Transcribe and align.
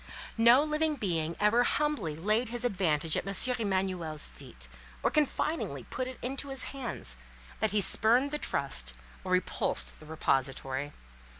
No 0.39 0.63
living 0.63 0.95
being 0.95 1.35
ever 1.39 1.63
humbly 1.63 2.15
laid 2.15 2.49
his 2.49 2.65
advantage 2.65 3.15
at 3.15 3.27
M. 3.27 3.35
Emanuel's 3.59 4.25
feet, 4.25 4.67
or 5.03 5.11
confidingly 5.11 5.83
put 5.83 6.07
it 6.07 6.17
into 6.23 6.47
his 6.49 6.63
hands, 6.73 7.17
that 7.59 7.69
he 7.69 7.81
spurned 7.81 8.31
the 8.31 8.39
trust 8.39 8.95
or 9.23 9.31
repulsed 9.33 9.99
the 9.99 10.07
repository. 10.07 10.91